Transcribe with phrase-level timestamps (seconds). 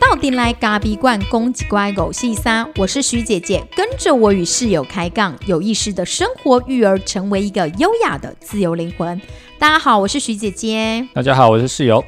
[0.00, 9.20] 到底来咖比罐公鸡乖狗细沙，我是徐姐姐，跟着我与室友开杠，有意识的生活育儿，成为一个优雅的自由灵魂。
[9.58, 11.08] 大家好，我是徐姐姐。
[11.14, 12.04] 大家好，我是室友。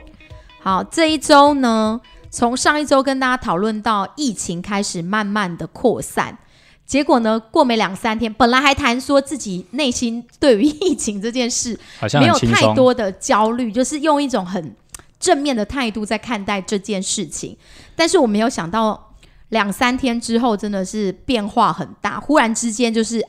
[0.61, 2.01] 好，这一周呢，
[2.31, 6.39] 从上一周跟大家讨论到疫情开始慢慢的扩散，
[6.87, 14.75] 结果呢，过没两三天，本来还谈说自己内心对于疫情这件事好像没有太多的焦虑，就是用一种很
[15.19, 17.57] 正面的态度在看待这件事情。
[17.97, 19.15] 但是我没有想到，
[19.49, 23.25] 两三天之后真的是变化很大，忽然之间就是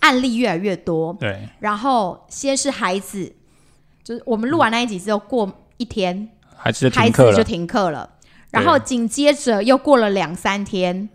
[0.00, 3.32] 案例越来越多，对，然后先是孩子，
[4.04, 8.10] 就是我们录完那一集之后，过一天孩子就孩子就停课了，停课了，
[8.50, 11.08] 然后紧接着又过了两三天，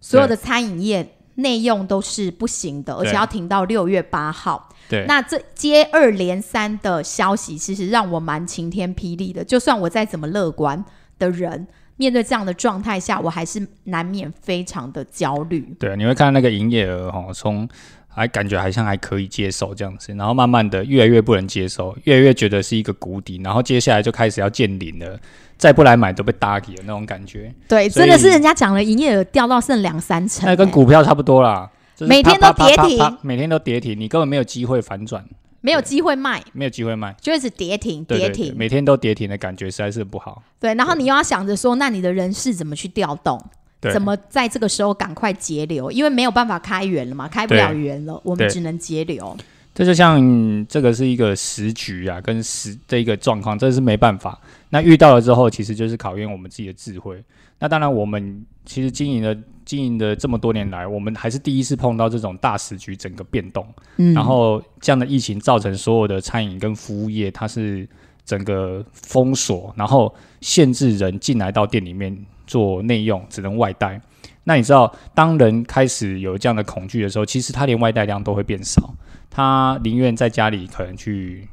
[0.00, 4.68] 所有的餐饮业内用都是不行的，而且要停到六月八号。
[4.88, 9.44] 对，那这接二连三的消息，其实让我蛮晴天霹雳的。
[9.44, 10.84] 就算我再怎么乐观
[11.18, 15.74] 的人，面对这样的状态下，我还是难免非常的焦虑。
[15.78, 17.68] 对，你会看那个营业额哈，从
[18.12, 25.18] 还感觉好像还可以接受这样子，然后慢慢的越来越不能接受，越来越觉得是一个谷底，然后接下来就开始要见顶了，
[25.56, 35.24] 再不来买都被打底的那种感觉，对，真的是人家讲了，营业额掉到剩两三成、那跟欸股票差不多啦，就是每天都跌停每天都跌停，你根本没有机会反转，
[35.60, 38.52] 没有机会卖，没有机会卖，就一直跌停，跌停。
[38.56, 43.40] 每天都跌停的感觉实在是不好，对，然后你又要想着说，那你的人事怎么去调动？
[43.80, 45.90] 对，怎么在这个时候赶快节流？
[45.90, 49.36] 因为没有办法开源了嘛，开不了源了，我们只能节流。
[49.72, 54.38] 这就像这个是一个时局啊，跟时这一个状况，这是没办法。
[54.68, 57.22] 那遇到了之后，其实就是考验我们自己的智慧。
[57.58, 63.64] 那当然，我们其实经营了经营的这么多年来，我们还是第一次碰到这种大时局整个变动。
[63.96, 67.88] 嗯，然后这样的疫情造成所有的餐饮跟服务业，它是
[68.24, 72.14] 整个封锁，然后限制人进来到店里面
[72.50, 74.00] 做内用，只能外带。
[74.42, 78.92] 那你知道，当人开始有这样的恐惧的时候，其实他连外带量都会变少，
[79.30, 81.46] 他宁愿在家里可能去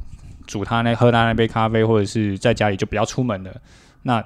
[0.47, 3.52] 煮他那喝他那杯咖啡，或者是在家里就不要出门了。
[4.02, 4.24] 那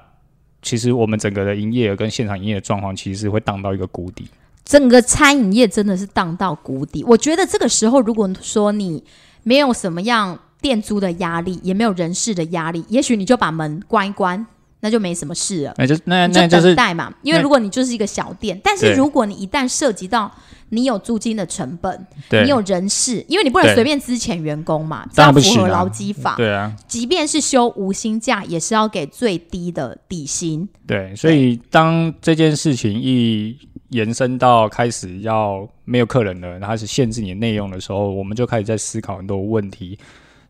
[0.62, 4.26] 其实我们整个的营业额跟现场营业的状况，其实是会荡到一个谷底。
[4.64, 7.04] 整个餐饮业真的是荡到谷底。
[7.04, 9.04] 我觉得这个时候，如果说你
[9.42, 14.46] 没有什么样店租的压力，也没有人事的压力，也许你就把门关一关，
[14.82, 15.74] 那就没什么事了。
[15.78, 20.30] 那就那那就是等待嘛，因为如果你就是一个小店，但是如果你一旦涉及到
[20.70, 22.42] 你有租金的成本，对。
[22.42, 23.74] 你有人事，因为你不能对。
[23.76, 26.34] 随便资遣员工嘛，这当要符合劳基法。
[26.36, 30.68] 对啊，即便是休无薪假，也是要给最低的底薪。
[30.86, 33.56] 对，所以当这件事情一
[33.90, 39.98] 延伸到开始要没有客人了，然后开始限制你的内容的时候，我们就开始在思考很多问题，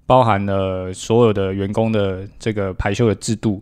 [0.06, 3.60] 包含了所有的员工的这个排休的制度，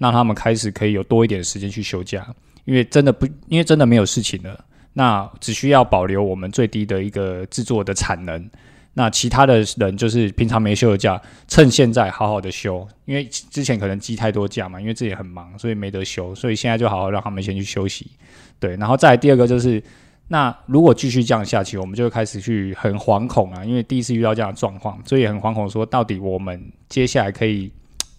[0.00, 2.26] 让他们开始可以有多一点时间去休假，
[2.64, 8.50] 因为真的不，因为真的没有事情了，那只需要保留我们最低的一个制作的产能。
[8.94, 18.10] 那其他的人就是平常没休的假，趁现在好好的休，因为之前可能积太多假嘛，因为自己很忙，所以没得休，所以现在就好好让他们先去休息。
[18.58, 19.80] 对，然后再来第二个就是，
[20.26, 27.70] 那如果继续这样下去，我们就会开始去很惶恐啊，因为第一次遇到这样的状况，所以很惶恐说，到底我们接下来可以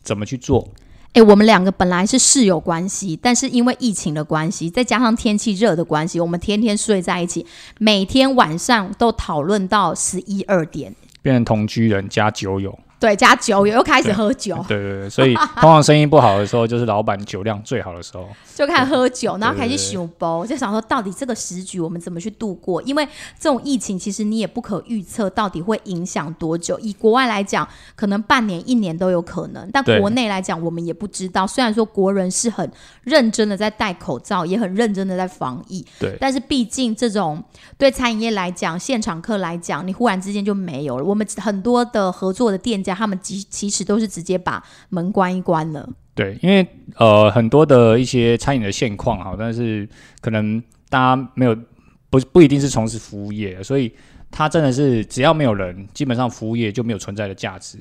[0.03, 0.67] 怎么去做？
[1.13, 7.45] 诶，我们两个本来是室友关系，但是因为疫情的关系，再加上天气热的关系，我们天天睡在一起，
[7.79, 10.95] 每天晚上都讨论到十一二点。
[11.21, 18.29] 变成同居人加酒友，对，加酒友又开始喝酒，对对对，所以 通常生意不好的时候，就是老板酒量最好的时候。
[18.53, 22.79] 就开始喝酒，然后开始对对对想包，就想说到底这个时局我们怎么去度过？
[22.83, 23.03] 因为
[23.39, 26.77] 这种疫情其实你也不可预测到底会影响多久。
[26.79, 31.47] 以国外来讲，可能半年、一年都有可能，但国内来讲，我们也不知道。
[31.47, 32.71] 虽然说国人是很
[33.03, 37.43] 认真的在戴口罩，也很认真的在防疫，对但是毕竟这种
[37.79, 41.03] 对餐饮业来讲，现场客来讲，你忽然之间就没有了。
[41.03, 45.87] 我们很多的合作的店家，他们其其实都是直接把门关一关了。
[46.13, 46.67] 对，因为
[46.97, 49.87] 呃很多的一些餐饮的现况哈，但是
[50.19, 51.55] 可能大家没有
[52.09, 53.91] 不不一定是从事服务业，所以
[54.29, 57.77] 它真的是只要没有人，基本上服务业就没有存在的价值。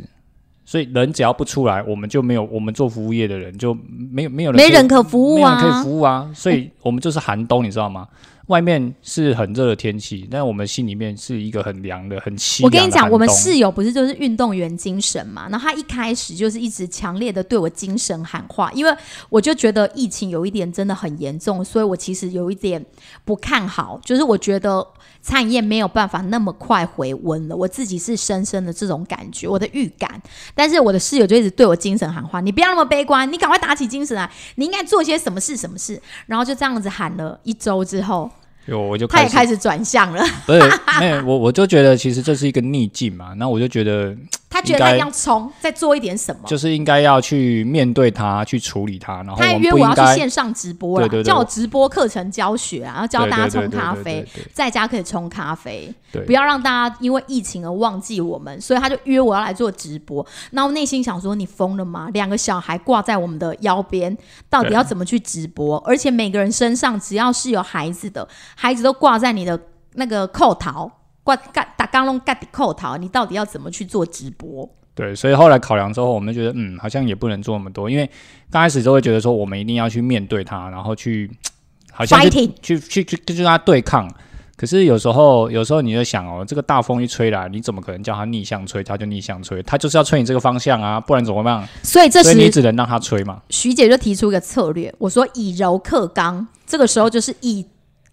[0.65, 3.77] 所以人只要不出来，我们就没有我们做服务业的人就
[4.13, 5.83] 没有没有人没人可服务没人可以啊！
[5.83, 8.07] 服务啊，所以我们就是寒冬，你知道吗？
[8.51, 15.49] 外面是很热的天气，但我们心里面是一个很凉的、很凄我跟你讲，我们室友不是就是运动员精神嘛？
[15.49, 18.93] 然后他一开始就是一直强烈的对我精神喊话，因为
[19.29, 22.85] 我就觉得疫情有一点真的很严重，所以我其实有一点
[23.25, 24.85] 不看好，就是我觉得
[25.23, 30.21] 餐饮业没有办法那么快回温了，我自己是深深的这种感觉，我的预感。
[30.57, 36.03] 但是我的室友就一直对我精神喊话，你不要那么悲观，你赶快打起精神来，你应该做些什么事什么事。
[36.27, 38.29] 然后就这样子喊了一周之后，
[38.67, 40.61] 有我就开始他也开始转向了， 不是
[41.01, 44.17] 没有我我就觉得其实这是一个逆境嘛，那我就觉得
[44.49, 46.43] 他觉得他应该要冲，再做一点什么。
[46.47, 60.25] 就是应该要去面对它，去处理它，然后他还约我要去线上直播啦，对对对叫我直播课程教学啊，然后教大家冲咖啡，在家可以冲咖啡，对不要让大家因为疫情而忘记我们，所以他就约我要来做直播。
[60.51, 62.09] 然后内心想说：你疯了吗？
[62.13, 64.17] 两个小孩挂在我们的腰边，
[64.49, 65.79] 到底要怎么去直播？
[65.87, 68.27] 而且每个人身上只要是有孩子的，
[68.61, 69.59] 孩子都挂在你的
[69.95, 70.91] 那个扣桃。
[71.23, 74.69] 挂盖打钢龙盖扣桃，你到底要怎么去做直播？
[74.95, 78.11] 对，所以后来考量之后，我们就觉得，嗯，好像也不能做那么多，因为
[78.51, 81.31] 刚开始都会觉得说，我们一定要去面对它，然后去，
[81.93, 84.11] 好像去去去去去跟它对抗。
[84.57, 88.83] 可是有时候，有时候你就想哦，这个大风一吹来，你怎么可能叫它逆向吹？
[88.83, 91.67] 它就逆向吹，它就是要吹你这个方向啊，不然怎么办？
[91.83, 93.43] 所以这所以你只能让它吹嘛。
[93.51, 97.67] 徐姐就提出一个策略，我说以柔克刚，这个时候就是以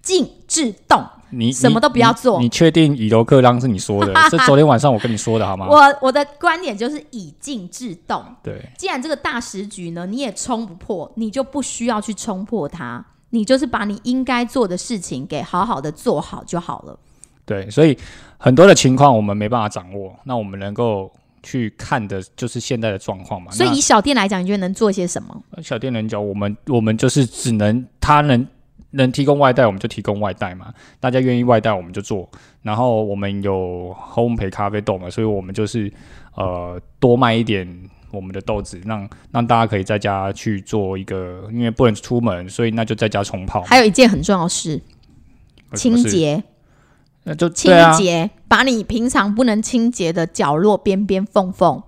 [0.08, 1.04] 静制动。
[1.32, 4.16] 你什么都不要做你你确定以柔克刚是你说的？
[4.32, 5.68] 是昨天晚上我跟你说的好吗？
[5.68, 8.24] 我我的观点就是以静制动。
[8.42, 16.98] 对既然这个大时局呢，你也冲不破，你就不需要去冲破它，你就是把你应该做的事情给好好的做好就好了。
[17.46, 17.98] 对，所以
[18.38, 21.12] 很多的情况我们没办法掌握，那我们能够
[21.44, 23.52] 去看的就是现在的状况嘛。
[23.52, 25.44] 所以以小店来讲，你觉得能做些什么？
[25.62, 28.48] 小店能讲，我们我们就是只能他能
[28.98, 30.74] 能提供外带，我们就提供外带嘛。
[31.00, 32.30] 大家愿意外带，我们就做。
[32.62, 35.92] 然后我们有烘焙咖啡豆嘛，所以我们就是
[36.36, 37.68] 呃多卖一点
[38.12, 43.62] 我们的豆子，让让大家可以在家去做一个，因为不能出门，所以那就在家冲泡。
[43.62, 44.82] 还有一件很重要的事，
[45.74, 46.44] 清洁，
[47.24, 51.84] 那就清洁，把你平常不能清洁的角落、边边缝缝，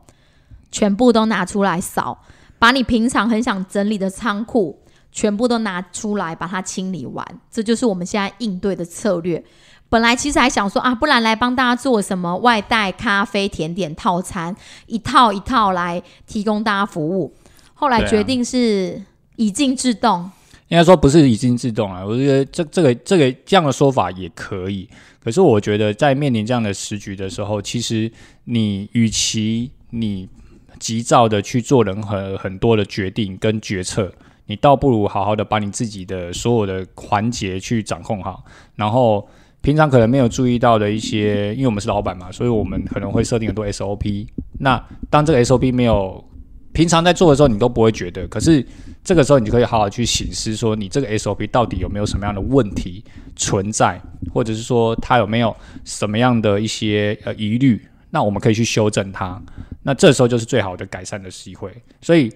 [0.71, 2.19] 全部都拿出来扫，
[2.59, 7.25] 把你平常很想整理的仓库，全部都拿出来把它清理完。
[7.51, 9.43] 这就是我们现在应对的策略。
[9.89, 17.33] 本来其实还想说啊，不然来帮大家做什么外带咖啡、甜点套餐，一套一套来提供大家服务。
[17.73, 19.01] 后来决定是
[19.37, 20.29] 以静制动，
[20.67, 24.87] 应该说不是以经制动啊，我觉得这这个这个这样的说法也可以。
[25.23, 28.11] 可是我觉得在面临这样的时局的时候，其实
[28.43, 30.29] 你与其你
[30.77, 34.13] 急躁的去做任何很多的决定跟决策，
[34.49, 38.43] 你倒不如好好的把你自己的所有的环节去掌控好，
[38.75, 39.25] 然后。
[39.61, 44.25] 平常可能没有注意到的一些，因为我们是老板嘛，所以我们可能会设定很多 SOP。
[44.59, 46.23] 那当这个 SOP 没有
[46.71, 48.65] 平常在做的时候，你都不会觉得，可是
[49.03, 53.03] 这个时候你就可以好好去醒思，说你这个 SOP 到底有没有什么样的问题
[53.35, 54.01] 存在，
[54.33, 55.53] 或者是说它有没有
[55.83, 59.41] 什么样的一些呃疑虑，那我们可以去修正它。
[59.83, 61.69] 那这时候就是最好的改善的机会。
[62.01, 62.31] 所以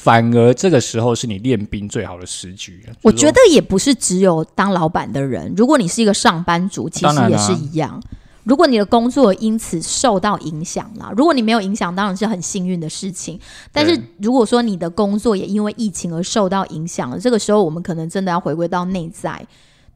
[0.00, 2.86] 反而这个时候是你练兵最好的时局。
[3.02, 8.00] 我觉得也不是只有当老板的人，如果你是一个上班族，其实也是一样。
[8.44, 13.38] 如果你的工作因此受到影响了，如果你没有影响，当然是很幸运的事情。
[13.72, 19.44] 但是如果说你的工作也因为疫情而受到影响了，这个时候我们可能真的要回归到内在，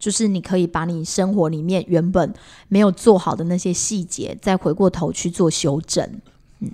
[0.01, 2.35] 就是你可以把你生活里面原本
[2.69, 6.21] 没有做好的那些细节，再回过头去做修正。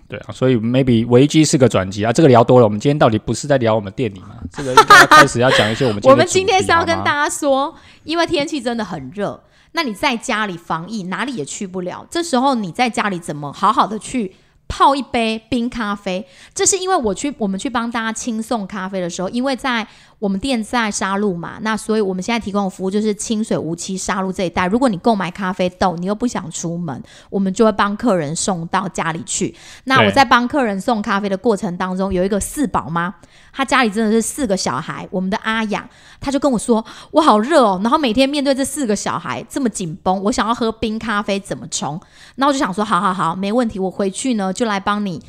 [0.09, 2.13] 对啊，所以 maybe 危机是个转机啊。
[2.13, 4.37] 这个聊多了，我们今天到底不是在聊我们店里吗？
[4.53, 7.75] 这个要开始要讲一些我们 我们今天是要跟大家说，
[8.05, 14.35] 因为天气真的很热，那你在家里防疫哪里也去不了，这时候你在家里怎么好好的去
[14.69, 16.27] 泡一杯冰咖啡？
[16.55, 19.87] 这是因为我去我们去帮大家轻送咖啡的时候，因为在
[20.19, 24.67] 我们店在沙鹿嘛，那所以我们现在提供的服务就是清水无期沙鹿这一带。
[24.67, 29.55] 如果你购买咖啡豆，你又不想出门，我们就会帮客人送到家里去。
[29.85, 33.15] 那我在帮客人送咖啡的过程当中，有一个四宝妈，
[33.53, 35.89] 她家里真的是四个小孩，我们的阿雅，
[36.21, 41.93] 她就跟我说：“我好热哦，然后每天面对这四个小孩这么紧绷，我想要喝冰咖啡怎么冲？”
[42.35, 45.23] 然后我就想说：“好好好，没问题，我回去呢就来帮你。”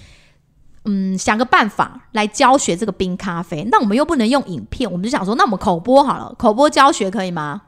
[0.86, 3.68] 嗯，想个办法来教学这个冰咖啡。
[3.72, 7.62] 那我们又不能用影片，我们就想说，那我们口播好了，口播教学可以吗？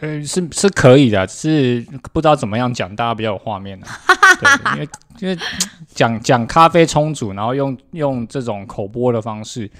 [0.00, 3.88] 呃是是可以的，只是不知道怎么样讲，大家比较有画面啊。
[4.40, 4.88] 对，因为
[5.20, 5.38] 因为
[5.94, 9.70] 讲讲咖啡冲煮，然后用用这种口播的方式，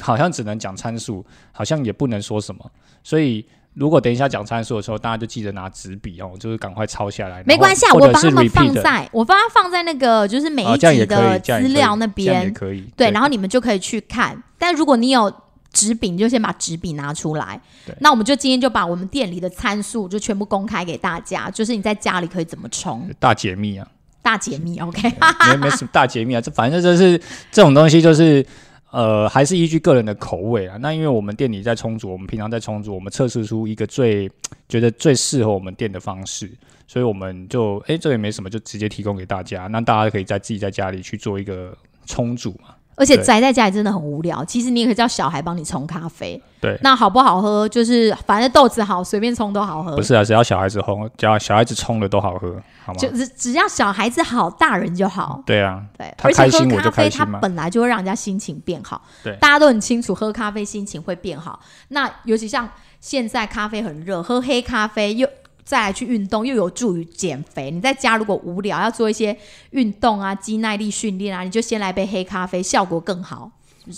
[0.00, 2.70] 好像只能讲参数，好像也不能说什么。
[3.02, 3.44] 所以
[3.78, 7.42] 如果等一下讲参数的时候，大家就记得拿纸笔哦，就是赶快抄下来。
[7.46, 12.90] 没关系我把它们放在，我把它放在那个就是每哦一集的资料那边，可以。
[12.96, 14.42] 对，然后你们就可以去看。
[14.58, 15.32] 但如果你有
[15.72, 17.60] 纸笔，你就先把纸笔拿出来。
[18.00, 23.86] 那我们就今天就把我们店里的参数就全部公开给大家，就是你在家里可以怎么冲，大解密啊，
[24.20, 25.12] 大解密，OK？
[25.50, 27.16] 没没什么大解密啊，这反正就是
[27.52, 28.44] 这种东西就是。
[28.90, 30.76] 呃，还是依据个人的口味啊。
[30.78, 34.30] 那因为我们店里在充足，我们平常在充足，我们测试出一个最
[34.68, 36.50] 觉得最适合我们店的方式，
[36.86, 39.66] 所以我们就哎、这也没什么，就直接提供给大家。
[39.66, 41.76] 那大家可以在自己在家里去做一个
[42.06, 42.74] 充足嘛。
[42.98, 44.44] 而且宅在家里真的很无聊。
[44.44, 47.68] 其实你也可以叫小孩帮你冲咖啡，对，那好不好喝？
[47.68, 50.02] 就是反正豆子好，随便冲都好喝不。
[50.02, 52.98] 是啊，只要小孩子烘，只要小孩子冲的都好喝，好吗？
[52.98, 55.42] 就只只要小孩子好，大人就好。
[55.46, 59.00] 对啊，对，他而且喝开心我就咖啡，它开心嘛本来就会让人家心情变好。
[59.22, 61.60] 对大家都很清楚，喝咖啡心情会变好。
[61.88, 62.68] 那尤其像
[63.00, 65.28] 现在咖啡很热，喝黑咖啡又
[65.68, 67.70] 再来去运动，又有助于减肥。
[67.70, 69.36] 你在家如果无聊要做一些
[69.72, 73.50] 运动啊、肌耐力训练啊，你就先来杯黑咖啡，效果更好？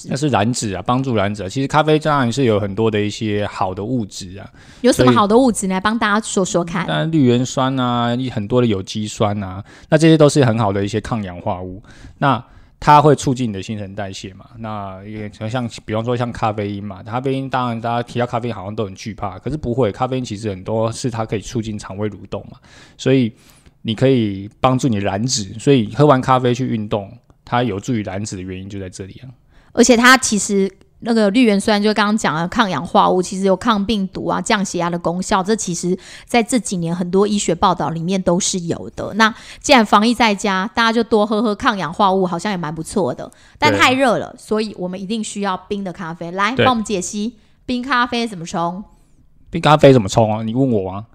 [0.09, 1.49] 那是燃脂啊，帮助燃脂啊。
[1.49, 4.51] 其实咖啡当然是有很多的一些好的物质啊，
[4.81, 5.69] 有什么好的物质？
[5.69, 6.85] 你来帮大家说说看。
[6.89, 11.81] 当然绿原酸啊，很多的有机酸啊，那这些都是很好的一些抗氧化物。
[12.19, 12.45] 那
[12.81, 14.47] 它会促进你的新陈代谢嘛？
[14.57, 22.59] 那也像比方说像咖啡因嘛，咖啡因当然大家提到咖啡因好像都很惧怕，可是不会，咖啡因其实很多是它可以促进肠胃蠕动嘛，
[22.97, 23.31] 所以
[23.83, 29.29] 你可以帮助你燃脂，所以喝完咖啡去运动，它有助于燃脂的原因就在这里啊。
[29.73, 30.71] 而且它其实
[31.01, 35.43] 那个绿原酸，就刚刚讲了抗氧化物，其实有抗病毒啊、降血压的功效。
[35.43, 39.13] 这其实在这几年很多医学报道里面都是有的。
[39.15, 43.31] 那既然防疫在家，大家就多喝喝抗氧化物，好像也蛮不错的。
[43.59, 46.31] 但太热了，所以我们一定需要冰的咖啡。
[46.31, 48.85] 来，对帮我们解析冰咖啡怎么冲。
[49.49, 50.43] 冰咖啡怎么冲啊？
[50.43, 51.07] 你问我吗？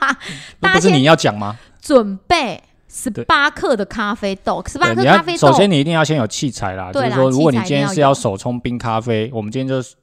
[0.60, 1.58] 那不是你要讲吗？
[1.82, 2.62] 准备
[2.94, 5.38] 十八克的咖啡豆，十八克咖啡豆。
[5.48, 9.96] 首先你一定要先有器材啦，就对啦是说，如果你今天是要手冲冰咖啡，我们今天就是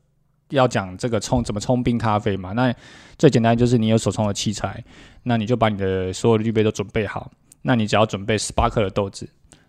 [0.49, 2.51] 要讲这个冲怎么冲冰咖啡嘛。
[2.51, 2.75] 那
[3.17, 4.83] 最简单就是你有手冲的器材，
[5.23, 7.31] 那你就把你的所有的滤杯都准备好，
[7.61, 9.25] 那你只要准备十八克的豆子。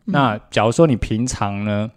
[0.07, 0.13] 嗯。
[0.13, 1.89] 那假如说你平常呢，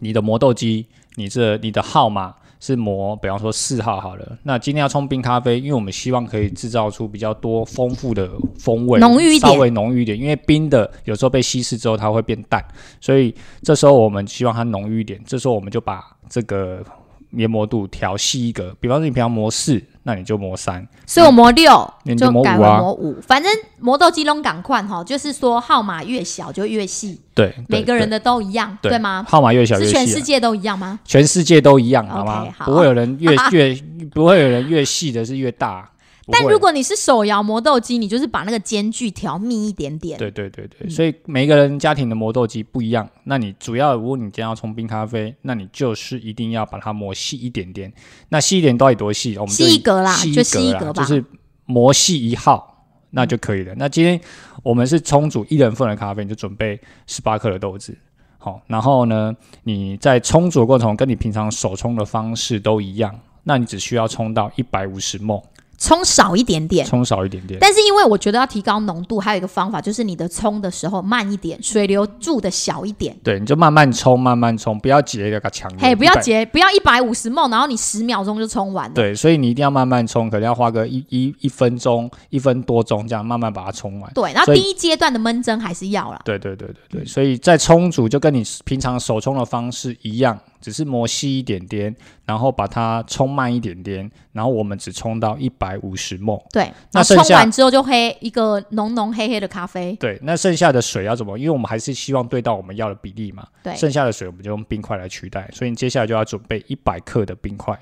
[0.00, 4.38] 你的磨豆机，你这你的号码是磨，比方说四号好了。
[4.42, 10.16] 那今天要冲冰咖啡，因为我们希望可以制造出比较多丰富的风味，浓郁一点稍微浓郁一点。
[10.16, 12.62] 因为冰的有时候被稀释之后它会变淡，
[13.00, 15.18] 所以这时候我们希望它浓郁一点。
[15.24, 16.84] 这时候我们就把这个
[17.30, 20.86] 研磨度调细一格，比方说你平常磨四，那你就磨三。
[21.06, 29.24] 所以我磨六你就磨改为五啊磨五，反正磨到基隆港快哈，就是说号码越小就越细，对，每个人的都一样，对吗？
[29.28, 30.98] 号码越小越细、啊，是全世界都一样吗？
[31.04, 33.78] 全世界都一样，好吗不会有人越越
[34.12, 35.88] 不会有人越细的是越大。
[36.30, 40.18] 但如果你是手摇磨豆机，你就是把那个间距调密一点点。
[40.18, 43.08] 对对对对，嗯所以每一个人家庭的磨豆机不一样。
[43.24, 47.92] 那你主要如果你今天要冲冰咖啡，那你就是一定要把它磨细一点点。
[48.28, 49.36] 那细一点到底多细？
[49.38, 51.24] 我们就细一格啦细就细一格吧就是
[51.66, 53.74] 磨细一号，那就可以了。
[53.76, 54.20] 那今天
[54.62, 57.96] 我们是冲煮一人份的咖啡，你就准备十八克的豆子。
[58.42, 65.42] 好，然后呢，你在冲煮的过程中跟你平常手冲的方式都一样，那你只需要冲到一百五十 ml，
[65.80, 66.86] 冲少一点点。
[66.86, 67.58] 冲少一点点。
[67.58, 73.16] 但是因为我觉得要提高浓度，还有一个方法就是你的冲的时候慢一点，水流注的小一点。
[73.24, 75.68] 对，你就慢慢冲，慢慢冲，不要急那个强。
[75.78, 78.94] 嘿，不要100结，不要一百五十梦，然后你十秒钟就冲完了。
[78.94, 84.12] 对，所以你一定要慢慢冲，可能要花个一一一分钟、一分多钟这样慢慢把它冲完。
[84.12, 86.20] 对，然后第一阶段的闷蒸还是要啦。
[86.24, 96.44] 对对对对对，所以在冲煮就跟你平常手冲的方式一样，只是磨细一点点，然后把它冲慢一点点，然后我们只冲到一百五十沫。
[96.52, 99.96] 对，那冲完之后就黑一个浓浓黑黑的咖啡。
[99.96, 101.38] 对，那剩下的水要怎么？
[101.38, 103.46] 因为我们还是希望对到我们要的比例嘛。
[103.62, 107.78] 对，剩下的水我们就用冰块来取代，所以你接下来就要准备一百克的冰块，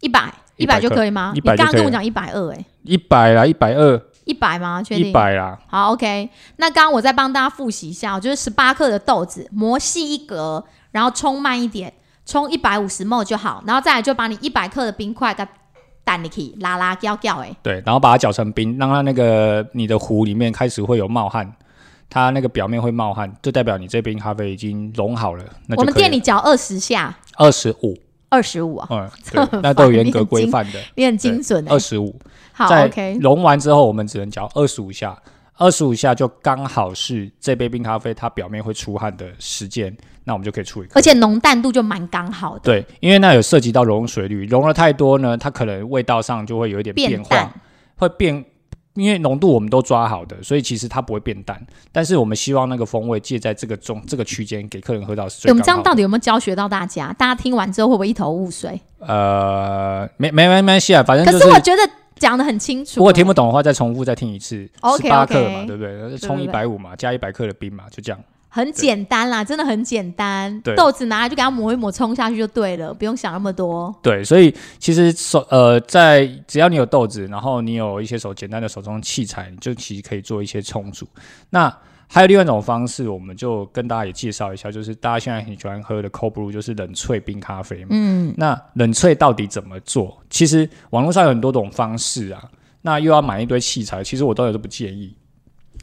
[0.00, 4.82] 一百一百就可以吗？100你刚刚跟我讲一百二，哎，一百啦，一百二，一百吗？
[4.82, 5.12] 确定一？
[5.12, 5.58] 百啦。
[5.66, 6.30] 好，OK。
[6.56, 11.92] 那刚刚我再帮大家复习一下哦，就是十八克的豆子磨细一格，然后冲慢一点，
[12.24, 15.44] 冲一百五十 ml 就好，然后再来就把你一百克的冰块给
[16.04, 21.52] 蛋进去，拉拉叫叫哎，对，然后把它搅成冰，让它那个你的壶里面开始会有冒汗，
[22.08, 25.44] 它那个表面会冒汗，就代表你这杯咖啡已经融好了。
[25.66, 27.98] 那就我们店里搅二十下，二十五，
[28.30, 31.78] 二十五啊，嗯，对，那都严格规范的， 你很精准哎二。
[31.80, 32.14] 十五。
[32.52, 35.20] 好在，OK，融完之后，我们只能搅二十五下，
[35.56, 39.92] 二十五下就刚好是这杯冰咖啡它表面会出汗的时间。
[40.24, 40.88] 那我们就可以处理。
[40.94, 47.52] 而且浓淡度就蛮刚好的，对，因为那有涉及到溶水率，溶了太多呢，它可能味道上就会有一点变变化，淡。
[47.96, 48.44] 会变。
[48.96, 51.60] 因为浓度我们都抓好的，所以其实它不会变淡。
[51.90, 57.12] 但是我们希望那个风味介在这个中这个区间，给客人喝到是最欸我们这样到底有没有教学到大家？
[57.14, 58.80] 大家听完之后会不会一头雾水？
[59.00, 61.82] 呃，没没没没关系啊，反正可就是我觉得
[62.14, 66.16] 讲的很清楚、如果听不欸懂的话，再重复再听一次，OK，十八克嘛，对不对？
[66.16, 68.20] 冲一百五嘛，加一百克的冰嘛，就这样。
[68.54, 70.60] 很简单啦，真的很简单。
[70.76, 73.92] 豆子拿来就给它磨一磨，冲下去就对了，不用想那么多。
[74.00, 81.04] 对，所以其实手呃，在只要你有豆子，然后你有一些手简单的手中器材，你就其实可以做一些冲煮。
[81.50, 81.68] 那
[82.06, 87.88] 还有另外一种方式，我们就跟大家也介绍一下，就是大家现在很喜欢喝的 cold brew，就是冷萃冰咖啡嘛。
[87.90, 90.16] 嗯，那冷萃到底怎么做？
[90.30, 92.40] 其实网络上有很多种方式啊。
[92.82, 95.16] 那又要买一堆器材，其实我都有都不建议。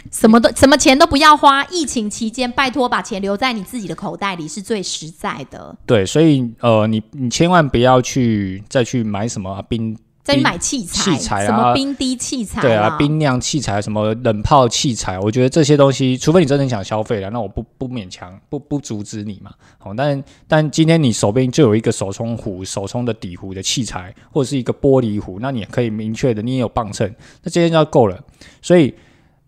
[0.10, 5.76] 什么都什么钱都不要花，疫情期间拜托把钱留在你自己的口袋里是最实在的。
[5.86, 19.52] 对，所以呃，你你千万不要去再去买什么冰再去冰买器材，器材啊什么冰滴器材、对啊，冰酿器材、什么冷泡器材，我觉得这些东西，除非你真的想消费了，那我不不勉强，不不阻止你嘛。
[19.80, 27.12] 好，但但今天你手边就有一个手冲壶、手冲的底壶的器材，或者是一个玻璃壶，那你也可以明确的，你也有磅秤，
[27.44, 28.20] 那这些就要够了。
[28.62, 28.94] 所以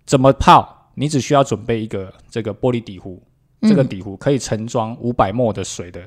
[0.05, 3.21] 怎么泡，你只需要准备一个这个玻璃底壶，
[3.61, 6.01] 这个嗯底壶可以盛装五百沫的水的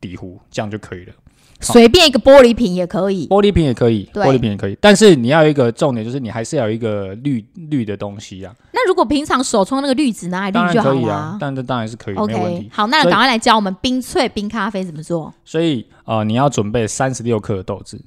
[0.00, 1.12] 底壶，这样就可以了。
[1.60, 3.28] 随便一个玻璃瓶也可以。
[3.28, 8.54] 玻璃瓶也可以，玻璃瓶也可以，但是你要有一个重点，就是你还是要有一个滤滤的东西啊。
[8.72, 12.68] 那如果平常手冲那个滤纸拿来当然滤就好了、可以啊，但这当然是可以，没有问题。
[12.72, 18.02] 好，那赶快来教我们冰萃冰咖啡怎么做，所以呃，你要准备三十六克的豆子，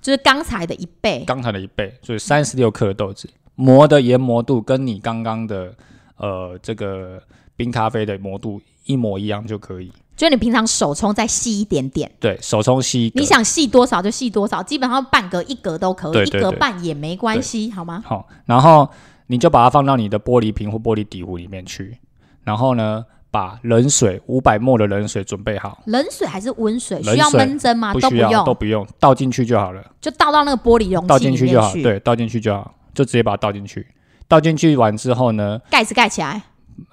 [0.00, 1.24] 就是刚才的一倍。
[1.26, 3.28] 刚才的一倍，所以三十六克的豆子，
[3.60, 5.72] 磨的研磨度跟你刚刚的
[6.16, 7.22] 呃这个
[7.56, 9.92] 冰咖啡的磨度一模一样就可以。
[10.16, 18.02] 就你平常手冲再细一点点，对手冲细你想细多少就细多少，基本上半格一格都可以，一格半也没关系，好吗？
[18.04, 18.88] 好，然后
[19.28, 21.96] 你就把它放到你的玻璃瓶或玻璃底壶里面去，
[22.44, 27.00] 然后呢，把冷水五百沫的冷水准备好，冷水还是温水？
[27.00, 27.94] 冷需要闷蒸吗？
[27.94, 29.82] 不需要都用，都不用，倒进去就好了。
[30.02, 33.86] 就倒到那个玻璃容器里面进去就好，去，对，倒进去就好，就直接把它倒进去。
[34.28, 36.42] 倒进去完之后呢，盖子盖起来。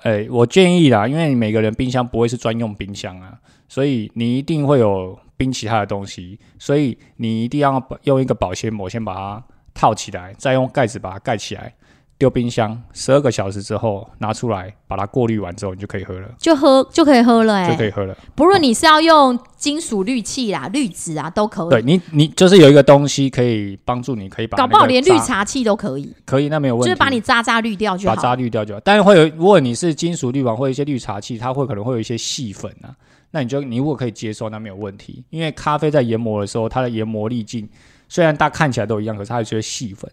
[0.01, 3.38] 哎、我建议啦，因为你每个人冰箱不会是专用冰箱啊，
[3.69, 9.43] 所以你一定会有冰其他的东西，所以你一定要用一个保鲜膜先把它
[9.74, 11.74] 套起来，再用盖子把它盖起来，
[12.17, 18.17] 丢冰箱十二个小时之后拿出来，把它过滤完之后，你就可以喝了，就喝就可以喝了哎、就可以喝了。
[18.34, 21.69] 不论你是要用金属滤器啦、滤纸啊，都可以。
[21.69, 28.21] 对你，你就是有一个东西可以帮助你，可以把搞不好连滤茶器都可以，可以，那没有问题，就是把你渣渣滤掉就好把。
[28.21, 28.80] 渣滤掉就好。
[28.84, 32.89] 但是会有，如果你是金属滤网或者一些滤茶器，它会可能会有一些细粉啊，
[33.30, 35.23] 那你就你如果可以接受，那没有问题。
[35.30, 37.69] 因为咖啡在研磨的时候，它的研磨粒径
[38.10, 40.10] 虽然大家看起来都一样，可是它还是会细粉。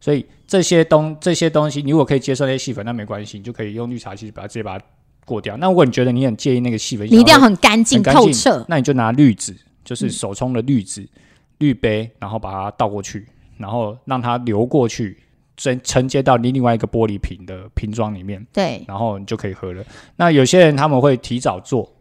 [0.00, 4.84] 所以这些东这些东西，你如果可以接受那些细粉，那没关系，你就可以用绿茶器把它直接把它
[5.24, 5.56] 过掉。
[5.56, 8.64] 那如果你觉得你很介意那个细粉，你一定要很干净很干净透彻。
[8.68, 11.08] 那你就拿滤纸，就是手冲的滤纸、
[11.58, 15.18] 滤杯，然后把它倒过去，然后让它流过去，
[15.56, 19.84] 承承接到你另外一个玻璃瓶的瓶装里面，对，然后你就可以喝了。
[20.14, 21.92] 那有些人他们会提早做，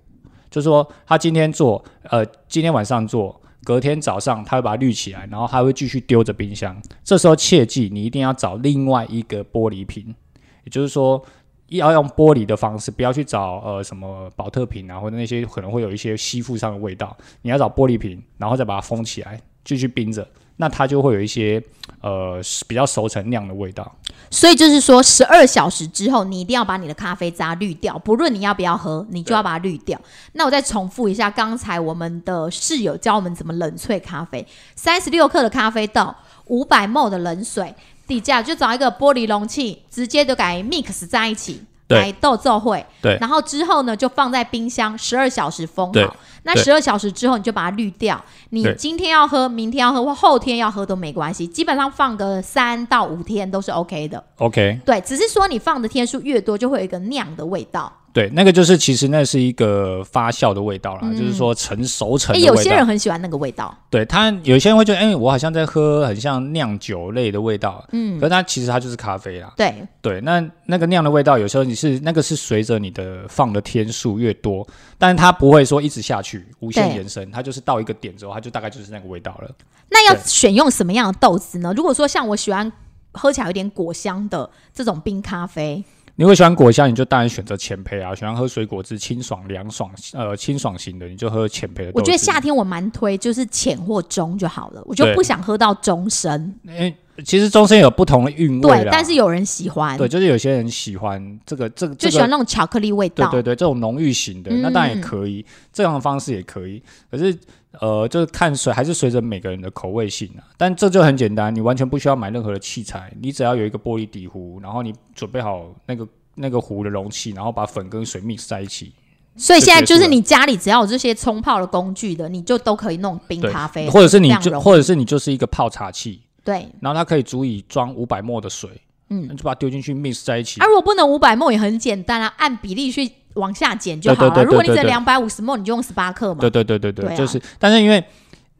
[0.52, 3.42] 就说他今天做，呃，今天晚上做。
[3.68, 6.82] 隔天早上，他会把它滤起来，然后还会继续丢着冰箱。
[7.04, 10.16] 这时候切记，你一定要找另外一个玻璃瓶，
[10.64, 11.22] 也就是说，
[11.68, 17.14] 要用玻璃的方式，不要去找呃什么保特瓶啊，或者那些可能会有一些吸附上的味道。
[17.42, 20.26] 你要找玻璃瓶，然后再把它封起来，继续冰着，
[20.56, 21.62] 那它就会有一些
[22.00, 23.94] 呃比较熟成酿的味道。
[24.30, 30.00] 所以就是说，十二小时之后，你一定要把你的咖啡渣滤掉，不论你要不要喝，你就要把它滤掉。
[30.34, 36.13] 那我再重复一下，刚才我们的室友教我们怎么冷萃咖啡：三十六克的咖啡豆，
[36.46, 37.74] 五百 ml 的冷水，
[38.06, 41.63] 底下就找一个玻璃容器，直接就改 mix 在一起。
[41.88, 46.18] 对来豆奏会，对然后之后呢，就放在冰箱十二小时封好。
[46.48, 48.24] 那十二小时之后，你就把它滤掉。
[48.52, 54.24] 你今天要喝，明天要喝，或后天要喝都没关系，基本上放个三到五天都是 OK 的。
[54.38, 57.92] OK，对，只是说你放的天数越多，就会有一个酿的味道。
[58.18, 62.56] 对，那个就是其实那是一个发酵的味道啦，就是说成熟成哎，的味道。
[62.56, 69.54] 有些人很喜欢那个味道，对他有些人会觉得，哎、我好像在喝很像酿酒类的味道，嗯，可是它其实它就是咖啡啦。
[69.56, 79.52] 对，对，那那个酿的味道，有时候你是那个是随着你的放的天数越多，但是它不会说一直下去无限延伸，它就是到一个点之后，它就大概就是那个味道了。
[79.92, 81.72] 那要对选用什么样的豆子呢？
[81.78, 82.72] 如果说像我喜欢
[83.12, 85.84] 喝起来有点果香的这种冰咖啡，
[86.20, 91.92] 你会喜欢果香，你就当然选择浅焙啊；喜欢喝水果汁，清爽凉爽，呃，清爽型的，你就喝浅焙的。
[91.94, 96.56] 我觉得夏天我蛮推，就是浅或中就好了，我就不想喝到中深。
[96.64, 99.96] 因为其实中深有不同的韵味对，但是有人喜欢。
[99.96, 103.30] 对，就是有些人喜欢这个这个，就喜欢那种巧克力味道。
[103.30, 106.82] 对对对，这种浓郁型的，那当然也可以，这样的方式也可以。
[107.12, 107.38] 可是。
[107.80, 118.94] 呃，就是看随还是随着每个人的口味性啊，但这就很简单，你完全不需要买任何的器材，你只要有一个玻璃底壶，然后你准备好那个那个壶的容器，然后把粉跟水 mix 在一起。
[119.36, 128.70] 所以现在就是你家里只要有这些冲泡的工具的，你就都可以弄冰咖啡，或者是你就或者是你就是一个泡茶器，对，然后它可以足以装五百沫的水，
[129.10, 130.60] 嗯，就把它丢进去 mix 在一起。
[130.60, 133.12] 啊，如果不能五百沫也很简单啊，按比例去。
[133.38, 134.43] 往下减就好了。
[134.43, 136.39] 如果你只两百五十沫，你就用十八克嘛。
[136.41, 137.39] 对对对对对，就是。
[137.60, 138.04] 但是因为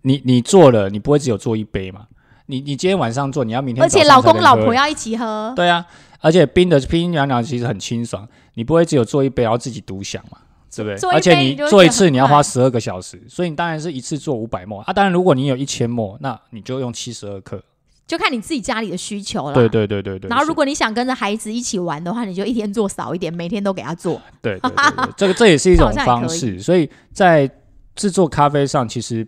[0.03, 2.01] 你你做了，你不会只有做一杯嘛？
[2.45, 3.83] 你你今天晚上做，你要明天。
[3.83, 5.51] 而且老公老婆要一起喝。
[5.55, 5.83] 对啊，
[6.19, 8.27] 而且冰的冰冰凉凉，其实很清爽。
[8.53, 10.38] 你不会只有做一杯，然后自己独享嘛？
[10.75, 11.10] 对不对？
[11.10, 14.93] 而且你做一次你要花十二个小时，所以你当然是一次做五百沫啊。
[14.93, 17.60] 当然，如果你有一千沫，那你就用七十二克。
[18.08, 19.54] 就看你自己家里的需求了。
[19.54, 20.30] 对对对对对。
[20.30, 24.22] 然后，如果你想跟着孩子一起玩的话，你就一天做少一点，每天都给他做。
[24.41, 26.58] 对对对，这个这也是一种方式。
[26.60, 27.50] 所以在
[27.96, 29.28] 制作咖啡上，其实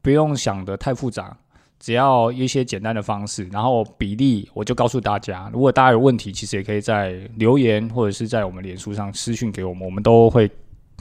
[0.00, 1.36] 不用想的太复杂，
[1.80, 5.50] 只要一些简单的方式，然后比例我就告诉大家。
[5.52, 10.48] 如果大家有问题，其实也可以在留言或者是在我们脸书上私讯给我们，我们都会。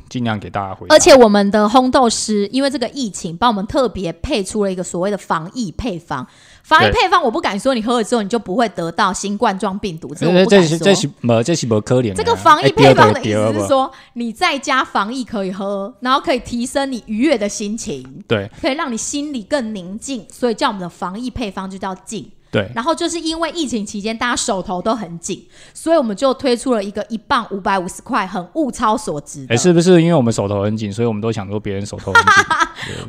[0.09, 0.87] 尽量给大家回。
[0.89, 6.27] 而且我们的烘豆师因为这个疫情，帮我们特别配出了一个所谓的防疫配方。
[6.69, 10.77] 防疫配方我不敢说你喝了之后你就不会得到新冠状病毒，这我不敢说。
[10.77, 12.13] 这是没这是没可怜。
[12.13, 22.29] 这个防疫配方的意思是说，你在家防疫可以喝，然后可以提升你愉悦的心情，对，可以让你心里更宁静，所以叫我们的防疫配方就叫静。
[22.51, 29.45] 对，然后就是因为疫情期间大家手头都很紧，所以我们就推出了一个一磅五百五十块，很物超所值。
[29.49, 32.33] 哎，是不是因为我们手头很紧，所以我们都想说别人手头很紧？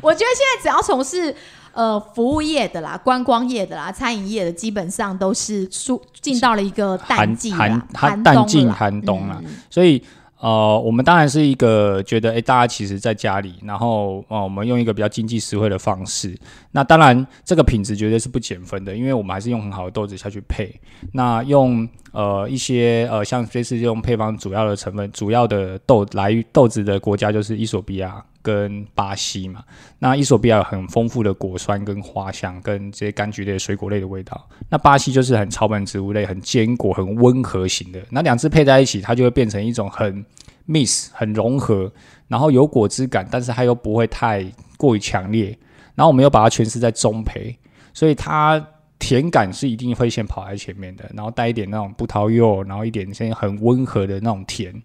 [0.01, 1.35] 我觉得现在只要从事
[1.73, 10.01] 呃服务业的啦、观光业的啦、餐饮业的，基本上都是出进到了一个淡季寒寒淡季寒冬了，所以。
[10.41, 16.35] 呃，我们当然是一个觉得，哎，大家其实在家里，然后，呃，我们用一个比较经济实惠的方式。
[16.71, 20.73] 那当然，这个品质绝对是不减分的，因为我们还是用很好的豆子下去配。
[21.13, 28.25] 那用呃一些呃，像这次用配方主要的成分，主要的豆来豆子的国家就是伊索比亚。
[28.41, 29.63] 跟巴西嘛，
[29.99, 34.49] 那伊索比亚有很丰富的果酸跟花香，跟这些柑橘类、水果类的味道。
[34.69, 38.01] 那巴西就是很草本植物类、很坚果、很温和型的。
[38.09, 40.25] 那两只配在一起，它就会变成一种很
[40.67, 41.91] mix、很融合，
[42.27, 44.43] 然后有果汁感，但是它又不会太
[44.77, 45.57] 过于强烈。
[45.93, 47.55] 然后我们又把它诠释在中培，
[47.93, 48.65] 所以它
[48.97, 54.81] 甜感是一定会先跑在前面的，然后带一点那种葡萄柚，然后一点先很温和的那种甜，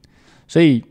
[0.47, 0.85] 所以。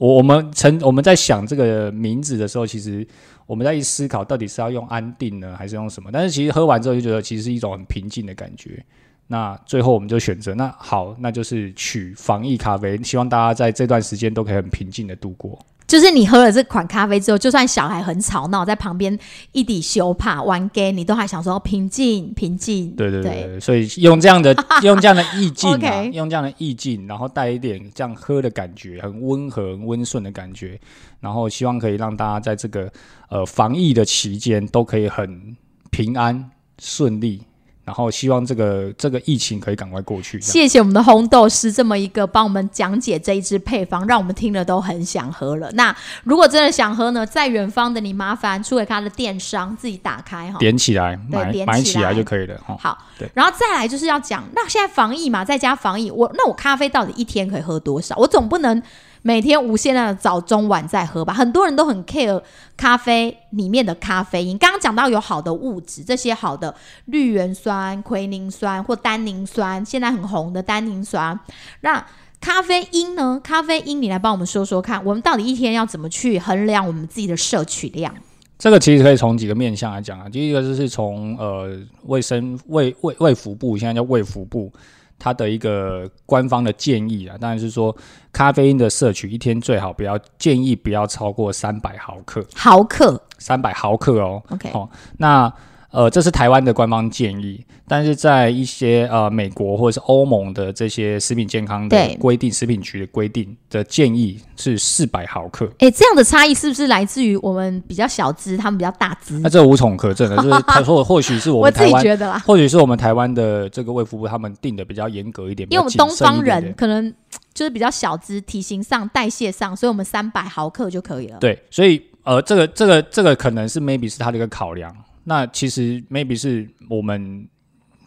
[0.00, 3.06] 我我们曾我们在想这个名字的时候，其实
[3.44, 6.08] 我们在一思考到底是要用安定呢，还是用什么？
[6.10, 8.82] 但是其实喝完之后就觉得，其实是一种很平静的感觉。
[9.26, 15.58] 那最后我们就选择，那好，那就是取防疫咖啡，希望大家在这段时间都可以很平静的度过。
[15.90, 19.18] 就是你喝了这款咖啡之后，就算小孩很吵闹，在旁边
[19.50, 22.92] 一底羞怕玩 game，你都还想说平静平静。
[22.92, 30.78] 对对对，所以用这样的 用这样的意境啊，用这样的意境，然后带一点这样喝的感觉，很温和、温顺的感觉，
[31.18, 32.88] 然后希望可以让大家在这个
[33.28, 35.56] 呃防疫的期间都可以很
[35.90, 37.42] 平安顺利。
[37.90, 40.40] 然后希望这个这个疫情可以赶快过去。
[40.40, 45.68] 谢谢我们的红豆师这么一个帮我们讲解这一支配方，让我们听了都很想喝了。
[45.72, 52.76] 那如果真的想喝呢，在远方的你麻烦出给他的电商自己打开哈，点起来买买起来就可以了哈。
[52.78, 53.28] 好，对。
[53.34, 58.14] 然后再来就是要讲，那现在防疫嘛，在家防疫，我那我咖啡到底一天可以喝多少？
[58.18, 58.80] 我总不能。
[59.22, 62.42] 每天无限量的早中晚再喝吧，很多人都很 care
[62.76, 64.56] 咖啡里面的咖啡因。
[64.56, 66.74] 刚刚讲到有好的物质，这些好的
[67.06, 71.38] 绿原酸、奎宁酸或单宁酸，现在很红的单宁酸。
[71.82, 72.04] 那
[72.40, 73.38] 咖啡因呢？
[73.44, 78.14] 咖啡因，你来帮我们说说看，我们到底一天要怎么去衡量我们自己的摄取量？
[78.58, 80.26] 这个其实可以从几个面向来讲啊。
[80.28, 84.72] 第一个就是从呃卫生卫卫卫福部，现在叫卫福部。
[85.20, 87.94] 它的一个官方的建议啊，当然是说
[88.32, 92.44] 咖啡因的摄取一天最好不要建议不要超过三百毫克。
[92.56, 94.42] 毫克，三百毫克哦。
[94.48, 95.52] OK，哦，那
[95.90, 105.68] 呃，这是台湾的官方建议，但是在一些呃美国或者是欧盟的这些食品健康的对规定，食品局的规定的建议是四百毫克。
[105.78, 109.48] 哎，这样的差异是不是来自于我们比较小资，他们比较大资那？
[109.48, 117.12] 这无从可证的，就是 他说或许是我我自们台湾，己觉得啦，或许是我们台湾的这个卫福部他们定的比较严格一点，因为我们东方人可能
[117.52, 121.38] 就是比较小资，体型上、代谢上，所以我们三百毫克就可以了。
[121.40, 124.94] 对，所以呃，这个这个这个可能是 maybe 是他的一个考量。
[125.24, 127.48] 那其实 maybe 是我们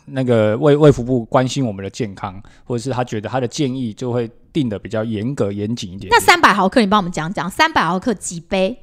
[0.06, 8.78] 那个卫卫福部关心我们的健康，或者是他觉得他的建议就会定的比较严格严谨一点那三百毫克，你帮我们讲讲，三百毫克几杯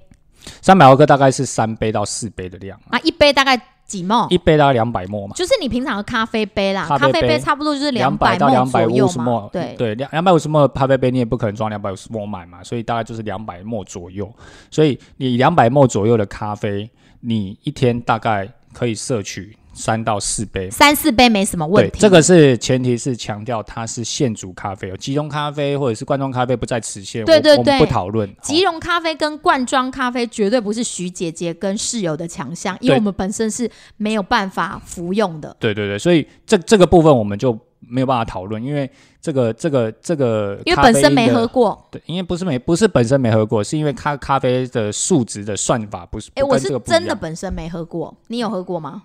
[0.63, 2.99] 三百毫克大概是三杯到四杯的量，啊？
[3.01, 4.27] 一杯大概几沫？
[4.31, 9.51] 一杯大概两百沫嘛，就是你平常的咖啡杯啦，咖啡杯啡差不多就是两百到两百五十沫，。
[9.53, 14.33] 对，对，两两百五十沫的咖啡杯你也不可能装两百五十沫满嘛，所以大概就是两百沫左右。
[14.71, 16.89] 所以你两百沫左右的咖啡，
[17.21, 20.69] 你一天大概可以摄取三到四杯。
[20.71, 21.99] 三四杯没什么问对，题。
[22.01, 28.29] 这个是前提是强调它是现煮咖啡哦，即溶咖啡或者是罐装咖啡不在此限，我我对对对不讨论。
[28.43, 35.57] 即哦溶咖啡跟罐装咖啡绝对不是徐姐姐跟室友的强项，因为对我们本身是没有办法服用的。
[35.61, 37.59] 对对对，所以这这个部分我们就
[37.91, 41.47] 没有办法讨论，因为这个这个这个，因为本身没喝。
[41.51, 46.31] 过，对，因为不是没不是本身没喝过，是因为咖咖啡的数值的算法不是。
[46.37, 49.03] 哎，不我是真的本身没喝过，你有喝过吗？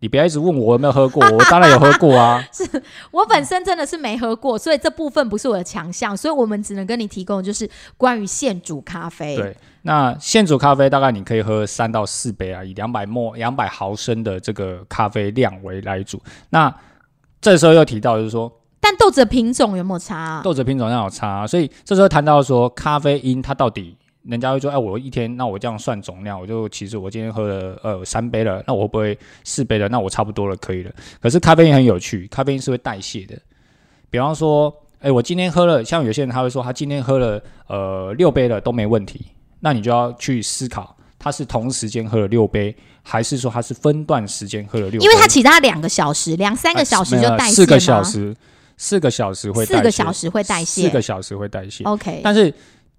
[0.00, 2.42] 你不要一直问我有没有喝过，我当然有喝过啊。
[2.52, 2.64] 是
[3.12, 9.36] 我本身真的是没喝过，所以这部分不是我的强项，所以我们只能跟你提供就是关于现煮咖啡。
[9.36, 16.20] 对，那现煮咖啡大概你可以喝三到四杯啊，以两百沫两百毫升的这个咖啡量为来煮。
[16.50, 16.74] 那
[17.40, 20.42] 这时候又提到就是说但豆子的品种有没有差、啊？
[20.42, 23.96] 豆子品种上有差、啊，所以这时候谈到说咖啡因它到底。
[24.28, 29.88] 人家会说，哎，我一天，那我这样算总量，我就其实我今天喝了呃三杯了，那我会不会四杯了？
[29.88, 30.90] 那我差不多了，可以了。
[31.20, 33.38] 可是咖啡因很有趣，咖啡因是会代谢的。
[34.10, 39.26] 比方说，哎，我今天喝了，像有些人他会说，他今天喝了呃六杯了都没问题，
[39.60, 40.95] 那你就要去思考，
[41.26, 45.04] 他是同时间喝了六杯，还是说他是分段时间喝了六杯？
[45.04, 48.36] 因为他其他两个小时、两三个小时就代谢四个小时，
[48.76, 50.82] 四个小时会代谢四个小时会代谢。
[50.82, 51.82] 四个小时会代谢。
[51.82, 52.54] OK，但是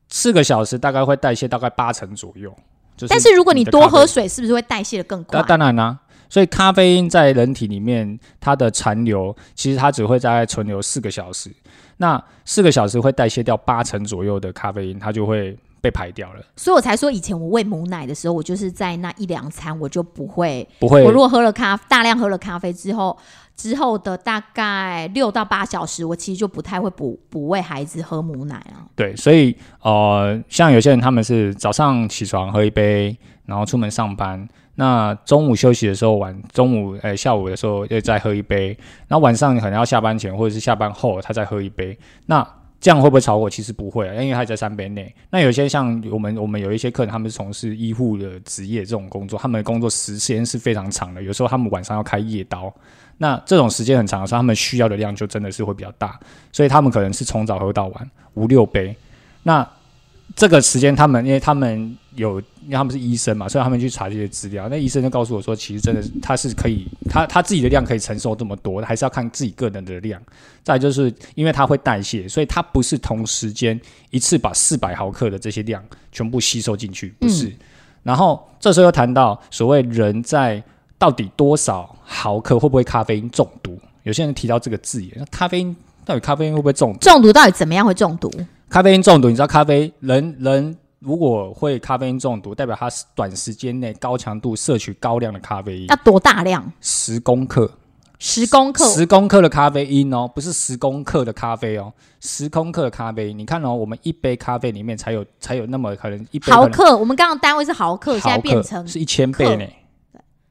[0.10, 2.54] 四个小时大概会代谢大概八成左右。
[2.98, 5.46] 就是，但是如果你多喝，水，是不是会代谢的更快那？
[5.48, 5.98] 当然啦、
[6.30, 11.50] 所以咖啡因在人体里面，它的残留其实它只会大概存留四个小时。
[11.96, 20.68] 那四个小时会代谢掉八成左右的咖啡因，它就会被排掉了，所以我才说，以前我喂母奶的时候，我就是在那一两餐，我就不会。
[20.80, 23.18] 不会我如果喝了咖大量喝了咖啡之后，
[23.56, 28.86] 之后的大概六到八小时，我其实就不太会补补喂孩子喝母奶啊。
[28.96, 42.48] 对，所以呃，像有些人他们是早上起床喝一杯，然后出门上班，那中午休息的时候晚中午呃下午的时候又再喝一杯，然后晚上可能要下班前或者是下班后他再喝一杯，那
[42.80, 43.50] 这样会不会超过？
[43.50, 45.14] 其实不会啊，因为他在三杯内。
[45.32, 52.74] 那有些像我们我们有一些客人，他们是从事医护的职业这种工作，他们的工作时间是非常长的，有时候他们晚上要开夜刀。
[53.18, 56.20] 那这种时间很长的时候，他们需要的量就真的是会比较大，
[56.52, 58.96] 所以他们可能是从早喝到晚五六杯。
[59.42, 59.68] 那
[60.36, 64.68] 这个时间，他们因为他们有，因为他们是医生嘛，所以他们去查这些资料。
[64.70, 70.22] 那医生就告诉我说，其实真的是他是可以，他他自己的量可以承受这么多，还是要看自己个人的量。
[70.64, 77.52] 再就是因为它会代谢，所以它不是同时间一次把四百毫克的这些量全部吸收进去，不是。
[78.04, 80.62] 然后这时候又谈到所谓人在
[80.98, 83.80] 到底多少毫克会不会咖啡因中毒？
[84.04, 87.00] 有些人提到这个字眼，那咖啡因到底咖啡因会不会中毒？
[87.00, 88.30] 中毒到底怎么样会中毒？
[88.70, 96.70] 咖啡因中毒，你知道咖啡人人如果会咖啡因中毒，代表他短时间内高强度摄取高量的咖啡因要，多大量？
[96.82, 97.72] 十公克，
[98.20, 98.86] 十公克。
[98.86, 103.38] 十公克的咖啡因哦，不是十公克的咖啡哦，十公克的咖啡因。
[103.40, 109.66] 你看哦，我们一杯咖啡里面才有才有那么可能一杯可能毫克，我们刚刚单位是毫克，现在毫变成是一千倍呢，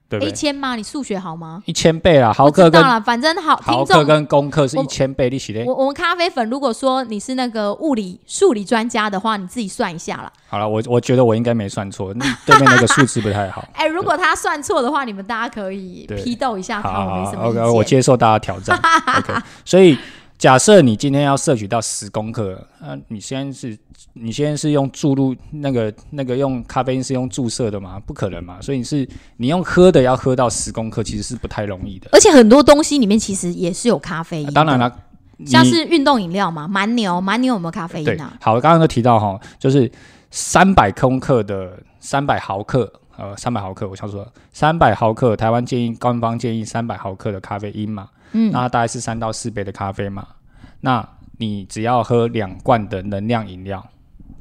[0.09, 0.31] 对不对？
[0.31, 0.77] 一千吗？
[0.77, 1.63] 你数学好吗？
[1.67, 3.77] 一千倍啦，毫我克跟知道了，反正好听众。
[3.77, 5.75] 毫克跟功课是一千倍，你起嘞我。
[5.75, 10.33] 我们咖啡粉，如果说你是那个物理数理专家的话，你自己算一下啦。
[10.49, 13.65] 好了，我我觉得我应该没算错，那对面那个数字不太好。
[13.75, 17.83] 哎、如果他算错的话，你们大家可以批斗一下他，好好好我没什么意，OK，我。
[17.87, 18.77] 接受大家挑战。
[19.19, 19.33] OK，
[19.65, 19.97] 所以
[20.39, 23.77] 假设你今天要摄取到十公克，那，你先是，
[24.13, 27.99] 你先是用注入那个那个用咖啡因是用注射的吗？
[28.05, 32.11] 不可能嘛，所以你是你用喝的要喝到十公克，其实是不太容易的。
[32.13, 34.95] 而且很多东西里面其实也是有咖啡因、当然，了，
[35.47, 39.91] 像是运动饮料嘛，蛮牛，蛮牛有没有咖啡因啊？，好，刚刚都提到哈，就是
[40.31, 50.27] 三百公克的三百毫克呃三百毫克，我想说三百毫克，台湾建议官方建议三百毫克的咖啡因嘛，嗯那大概是三到四杯的咖啡嘛，
[50.81, 51.07] 那
[51.39, 53.85] 你只要喝两罐的能量饮料。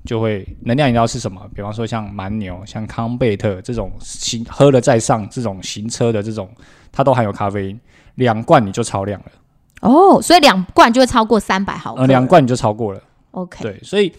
[0.05, 1.41] 就会能量饮料是什么？
[1.55, 6.47] 比方说像蛮牛、像康贝特这种行喝了再上这种行车的这种，
[6.91, 7.79] 它都含有咖啡因，
[8.13, 9.25] 两罐你就超量了，
[9.81, 12.01] 哦，所以两罐就会超过三百毫克。
[12.01, 13.01] 呃，两罐你就超过了。
[13.31, 14.13] OK，对，所以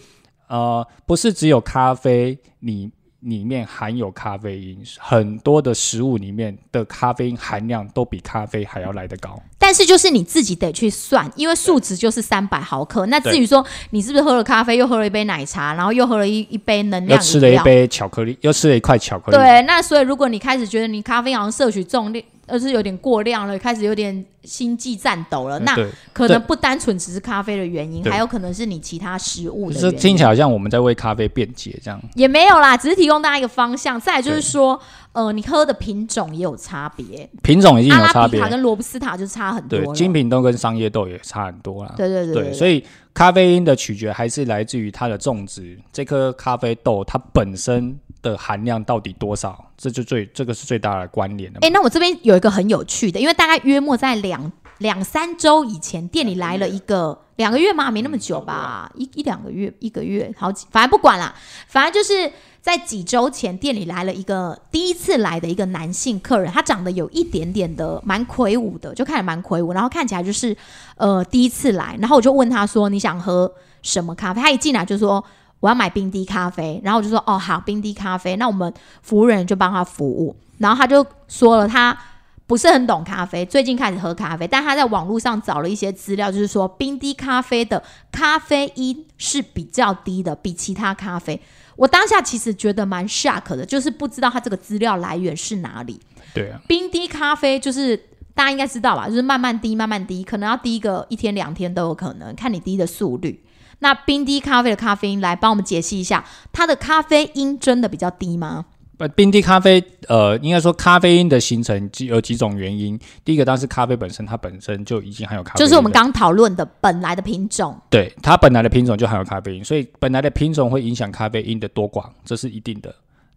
[0.47, 2.91] 呃，不是只有咖啡里
[3.27, 9.37] 里面含有咖啡因，很多的食物里面的咖啡因含量都比咖啡还要来得高。
[9.57, 13.05] 但是就是你自己得去算，因为数值就是三百毫克。
[13.07, 19.37] 那至于说你是不是喝了咖啡，又喝了一杯奶茶，然后又喝了一一杯能量饮料，吃了一杯巧克力，又吃了一块巧克力。
[19.37, 25.75] 对，那所以如果你开始觉得你咖啡好像摄取重量，而是有点过量了，开始有点心悸颤抖了，那
[26.13, 29.99] 可能不单纯只是咖啡的原因，对还有可能是你其他食物的这原因。
[29.99, 32.01] 听起来好像我们在为咖啡辩解这样。
[32.15, 33.99] 也没有啦，只是提供大家一个方向。
[33.99, 34.79] 再来就是说，
[35.11, 41.93] 呃，你喝的品种也有差别，品种已经有差别拉比卡，跟罗布斯塔就差很多对，精品豆跟商业豆也差很多啦。
[41.97, 42.83] 对对对对，所以
[43.13, 51.67] 咖啡因的取决还是来自于它的种植，这颗咖啡豆它本身的含量到底多少，这就最这个是最大的关联的嘛。
[51.67, 57.89] 哎、那我这边有一个很有趣的，因为大概约莫在两两三周以前，店里来了一个两个月吗？
[57.91, 61.33] 没那么久吧，一一两个月，一个月，好几，反正不管啦，
[61.67, 70.55] 反正就是在几周前，店里来了一个第一次来的一个男性客人，他长得有一点点的蛮魁梧的，就看着蛮魁梧，然后看起来就是
[70.97, 73.51] 呃第一次来，然后我就问他说你想喝
[73.81, 74.41] 什么咖啡？
[74.41, 75.23] 他一进来就说。
[75.59, 81.97] 我要买冰滴咖啡，然后我就说哦好，冰滴咖啡，那我们服务人员就帮他服务，然后他就说了他
[82.45, 91.41] 不是很懂咖啡，最近开始喝咖啡，但他在网络上找了一些资料，就是说冰滴咖啡的咖啡因是比较低的，比其他咖啡。
[91.75, 95.99] 我当下其实觉得蛮 shock 的，就是不知道他这个资料来源是哪里。
[96.33, 97.97] 对啊，冰滴咖啡就是
[98.33, 103.43] 大家应该知道吧，就是慢慢滴，慢慢滴，可能要滴个一天两天都有可能，看你滴的速率。
[103.79, 108.65] 那冰滴咖啡的咖啡因来帮我们解析一下，它的咖啡因真的比较低吗？
[108.99, 112.99] 呃，冰滴咖啡，呃，应该说咖啡因的形成几有几种原因。
[113.23, 117.79] 第一个当然是咖啡本身，它本身就已经含有咖啡因，就是我们刚刚讨论的本来的品种。
[117.91, 122.95] 对它本来的品种就含有咖啡因，所以本来的品种会影响咖啡因的多寡，这是一定的。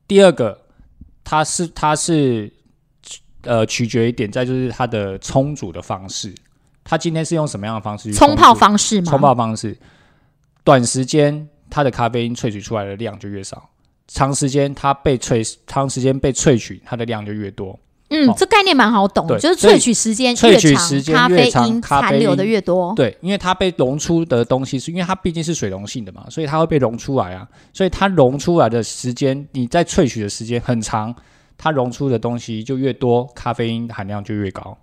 [0.09, 0.59] 第二个，
[1.23, 2.51] 它是它是
[3.43, 6.35] 呃取决于点在就是它的冲煮的方式，
[6.83, 9.11] 它今天是用什么样的方式去冲泡方式吗？
[9.11, 9.77] 冲泡方式，
[10.65, 13.69] 短时间它的咖啡因萃取出来的量就越少，
[14.09, 17.79] 长时间它被萃长时间被萃取，它的量就越多。
[18.13, 22.93] 嗯哦，这概念蛮好懂的，就是萃取时间萃越长，取时间咖啡越长因咖啡残留的越多。
[22.97, 31.15] 对，因为它被溶出的东西是因为它毕竟是水溶性的嘛，所以它会被溶出来啊，所以它溶出来的时间，你在萃取的时间很长，
[31.57, 34.77] 它溶出的东西就越多，咖啡因含量就越高。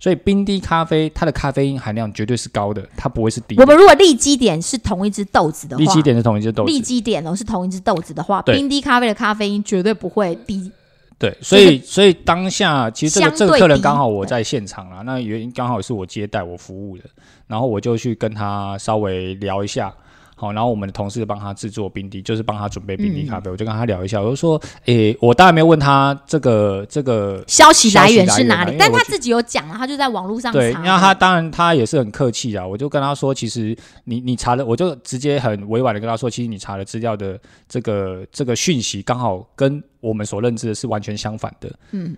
[0.00, 3.62] 所以冰滴咖啡它的咖啡因含量绝对是高的，它不会是低的。
[3.62, 10.72] 我们如果立基点是同一只豆子的话，立基点是同一只豆子，立基点哦是同一只豆子的话，冰滴咖啡的咖啡因绝对不会低。
[11.18, 17.04] 对，所以所以当下其实这个这个客人刚好我在现场啦，那原因刚好是我接待我服务的，
[17.46, 19.92] 然后我就去跟他稍微聊一下，
[20.40, 27.44] 好，然后我们的同事帮他制作冰滴，就是帮他准备冰滴咖啡，我就跟他聊一下，我就说，诶，我当然没有问他这个这个。
[27.46, 28.74] 消息来源是哪里？
[28.78, 31.20] 但他自己有讲了，他就在网络上对，查那他的。
[31.20, 41.70] 当然他也是很客气啊，我就跟他说，其实你你查的，我就直接很委婉的跟他说，其实你查的资料的这个这个讯息刚好跟我们所认知的是完全相反的。
[41.90, 42.16] 嗯，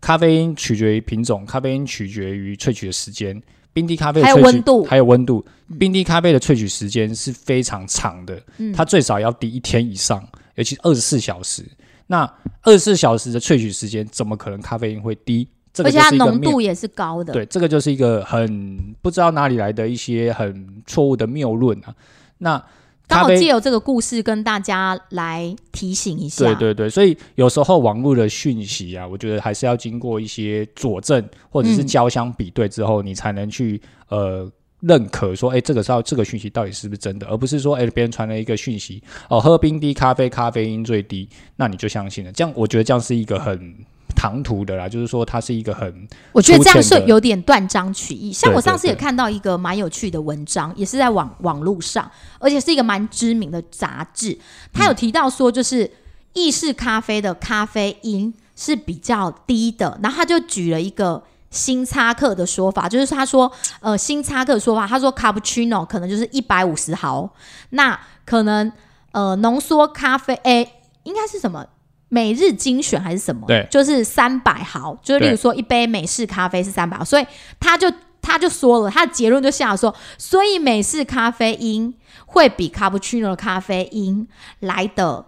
[0.00, 3.40] 咖啡因取决于品种，咖啡因取决于萃取的时间。
[3.72, 5.44] 冰滴咖啡的还有萃取温度还有温度。
[5.78, 11.64] 冰滴咖啡的萃取时间是非常长的，嗯它最少要滴一天以上，尤其二十四小时。
[12.08, 12.28] 那
[12.62, 15.46] 二十四小时的萃取时间，怎么可能咖啡因会低？
[15.72, 17.32] 这个而且它浓度也是高的。
[17.32, 21.94] 对，这个就是一个很不知道哪里来的一些很错误的谬论啊。
[22.38, 22.60] 那
[23.10, 26.44] 刚好借由这个故事跟大家来提醒一下。
[26.44, 42.32] 对对对，所以有时候网络的讯息啊，我觉得还是要经过一些佐证或者是嗯交相比对之后，你才能去呃认可说，哎，这个是要这个讯息到底是不是真的，而不是说，哎，别人传了一个讯息，哦，喝冰滴咖啡咖啡因最低，那你就相信了。
[42.32, 43.74] 这样我觉得这样是一个很
[44.14, 48.32] 唐突的啦，就是说它是一个很我觉得这样是有点断章取义。
[48.32, 54.38] 像我上次也看到一个蛮有趣的文章，也是在网网络上，而且是一个蛮知名的杂志，
[54.72, 55.90] 它有提到说，就是
[56.32, 61.22] 意式咖啡的咖啡因是比较低的，然后他就举了一个。
[61.52, 67.28] 星巴克的说法就是他说，呃，星巴克的说法，他说 cappuccino 可能就是一百五十毫，
[67.70, 68.70] 那可能
[69.10, 71.66] 呃浓缩咖啡，诶，应该是什么？
[72.10, 73.46] 每日精选还是什么？
[73.46, 77.26] 对就是三百毫，就是例如对说一杯美式咖啡是三百毫，所以
[77.58, 77.90] 他就
[78.20, 81.94] 他就说了，他的结论就下了说，所以美式咖啡因
[82.26, 85.24] 会比卡布奇诺的咖啡因来的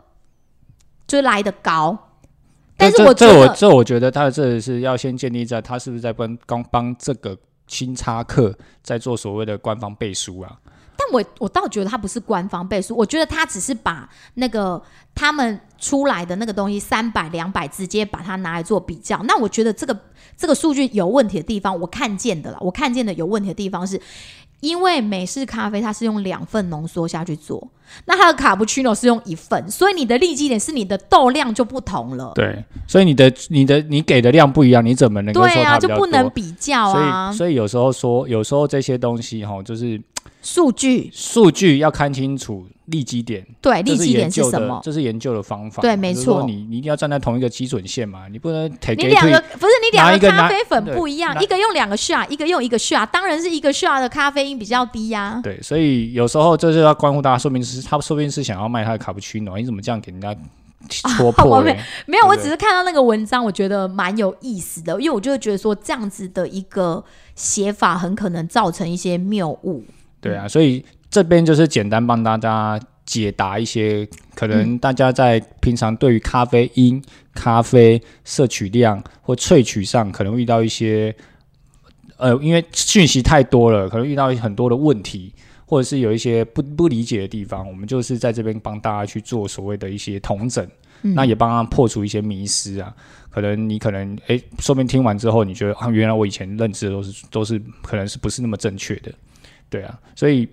[1.06, 2.10] 就来的高。
[2.76, 8.52] 但是我这我这我觉得他这是要先建立在他是不是在帮刚帮这个新插客
[8.82, 10.58] 在做所谓的官方背书啊？
[11.02, 14.80] 但我我倒觉得他不是官方背书，我觉得他只是把那个
[15.14, 19.20] 他们出来的那个东西三百两百直接把它拿来做比较。
[19.24, 19.98] 那我觉得这个
[20.36, 24.00] 这个数据有问题的地方，我看见的了，我看见的有问题的地方是。
[24.60, 27.68] 因为美式咖啡它是用两份浓缩下去做，
[28.04, 32.30] 那它的卡布奇诺是用一份，所以你的利基点是你的豆量就不同了。
[32.36, 35.88] 对，所以你的你的你给的量不一样，你怎么能够说对啊，就？
[35.96, 37.36] 不能比较啊所啊以，。
[37.36, 40.00] 所以有时候说，有时候这些东西哈，就是
[40.42, 44.80] 数据数据要看清楚利基点，对利基点是什么？
[44.82, 45.80] 这是研究的方法。
[45.80, 60.34] 对没错你你一定要站在同一个基准线嘛，你不能你两个不是你两个咖啡粉不一样，一个用两个 shot，一个用一个 shot，当然是一个 shot 的咖啡因比较低呀、对，所以有时候这就要关乎大家，说明是他说不定是想要卖他的卡布奇诺，你怎么这样给人家
[60.88, 61.80] 戳 我破没嘞？
[62.06, 67.02] 没有，对对我只是看到那个文章，我觉得蛮有意思的，因为我就会觉得说这样子的一个
[67.36, 69.84] 写法很可能造成一些谬误。
[70.22, 77.02] 对啊，所以这边就是简单帮大家解答一些可能大家在平常对于咖啡因、
[77.34, 81.14] 咖啡摄取量或萃取上可能遇到一些，
[82.16, 85.34] 呃，因为讯息太多了，可能遇到很多的问题。
[85.64, 90.62] 或者是有一些不不理解的地方，我们就是在这边帮大家去做所谓的一些同整，
[91.00, 92.94] 嗯那也帮他破除一些迷失啊。
[93.30, 99.10] 可能你可能诶，说明听完之后，你觉得啊，原来我以前认知的都是都是可能是不是那么正确的，
[99.72, 100.46] 对啊，所以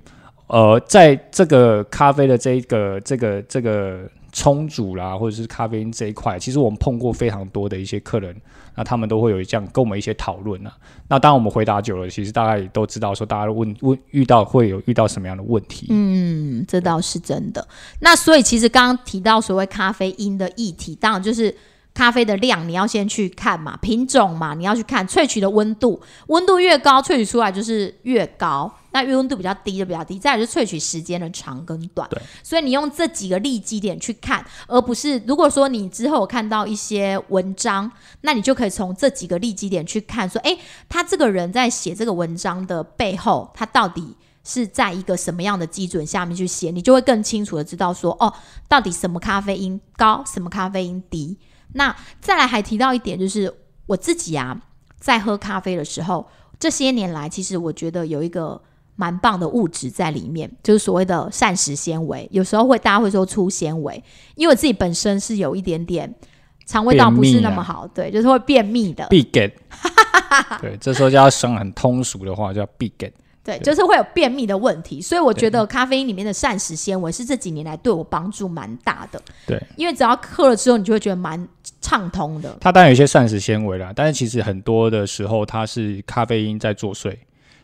[0.47, 8.33] 呃，在这个咖啡的这一个这个这个冲煮啦，或者是咖啡因这一块，其实我们碰过非常多的一些客人，
[8.75, 10.71] 那他们都会有这样跟我们一些讨论啊。
[11.09, 15.87] 那当我们回答久了，其实大概也都知道说，大家问问遇到会有遇到什么样的问题。
[15.89, 17.67] 嗯，这倒是真的。
[17.99, 21.53] 那所以其实刚刚提到所谓咖啡因的议题，当然就是
[21.93, 28.73] 咖啡的量，你要先去看嘛，品种嘛，你要去看萃取的温度，温度越高，萃取出来就是越高。
[28.91, 32.09] 那温度比较低就比较低，再来就是萃取时间的长跟短。
[32.09, 48.33] 对，所以你用这几个利基点去看，而不是如果说你之后看到一些文章，那你就可以从这几个利基点去看，说，诶，他这个人在写这个文章的背后，他到底是在一个什么样的基准下面去写，你就会更清楚的知道说，哦，
[48.67, 51.37] 到底什么咖啡因高，什么咖啡因低。
[51.73, 53.53] 那再来还提到一点，就是
[53.85, 54.59] 我自己啊，
[54.99, 56.27] 在喝咖啡的时候，
[56.59, 58.61] 这些年来，其实我觉得有一个
[58.95, 62.27] 蛮棒的物质在里面，就是所谓的膳食纤维。
[62.31, 64.03] 有时候会大家会说粗纤维，
[64.35, 66.13] 因为我自己本身是有一点点
[66.65, 69.51] 肠胃道不是那么好，对，就是会便秘的，必 get，
[70.61, 73.11] 对，这时候就要讲很通俗的话，叫必 get。
[73.49, 75.01] 对，就是会有便秘的问题。
[75.01, 79.21] 所以我觉得咖啡因里面的膳食纤维是这几年来对我帮助蛮大的。
[79.47, 81.47] 对，因为只要喝了之后，你就会觉得蛮
[81.81, 82.55] 畅通的。
[82.61, 87.15] 它当然有一些膳食纤维啦，但是其实很多的时候它是咖啡因在作祟。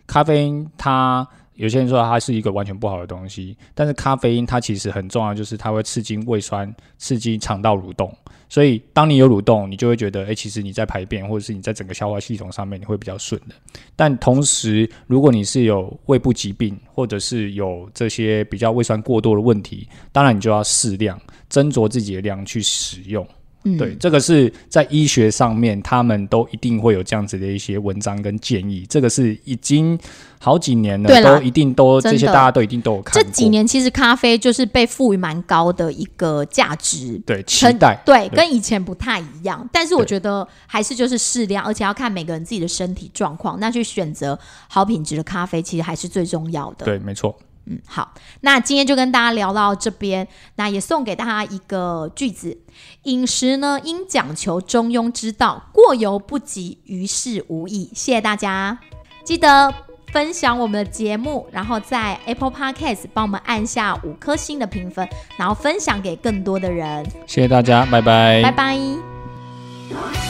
[0.08, 8.12] 咖啡因它有些人说它是一个完全不好的东西，但是咖啡因它其实很重要，就是它会刺激胃酸，刺激肠道蠕动。
[8.56, 13.56] 所以当你有蠕动，你就会觉得，诶，其实你在排便或者是你在整个消化系统上面你会比较顺的。
[13.98, 21.20] 但同时，如果你是有胃部疾病，或者是有这些比较胃酸过多的问题，当然你就要适量
[21.52, 23.28] 斟酌自己的量去使用。
[23.66, 28.86] 嗯，对，这个是在医学上面，他们都一定会有这样子的一些文章跟建议。
[28.88, 30.00] 这个是已经
[30.40, 33.30] 好几年了，都一定都这些大家都一定都有看这。
[33.32, 37.20] 几年其实咖啡就是被赋予蛮高的一个价值。
[37.26, 44.38] 对期待，对，跟以前不太一样，但是我觉得还是就是适量，而且要看每个人自己的身体状况，那去选择
[44.68, 46.86] 好品质的咖啡，其实还是最重要的。
[46.86, 47.36] 对，没错。
[47.68, 52.58] 嗯，好，那今天就跟大家聊到这边，那也送给大家一个句子：
[53.04, 57.90] 饮食呢，应讲求中庸之道，过犹不及，于事无益。
[57.94, 58.78] 谢谢大家，
[59.24, 59.74] 记得
[60.12, 65.08] 分享我们的节目，然后在 Apple Podcast 帮我们按下五颗星的评分，
[65.38, 67.06] 然后分享给更多的人。
[67.26, 68.42] 谢谢大家，拜拜。
[68.44, 70.25] 拜拜